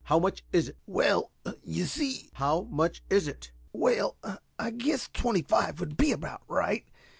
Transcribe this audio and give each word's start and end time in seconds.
"How 0.05 0.17
much 0.17 0.43
is 0.51 0.67
it?" 0.69 0.77
"Well, 0.87 1.29
you 1.63 1.85
see" 1.85 2.31
"How 2.33 2.61
much 2.61 3.03
is 3.11 3.27
it?" 3.27 3.51
"Well, 3.71 4.17
I 4.57 4.71
guess 4.71 5.07
twenty 5.13 5.43
five 5.43 5.79
would 5.79 5.95
be 5.95 6.11
about 6.11 6.41
right. 6.47 6.85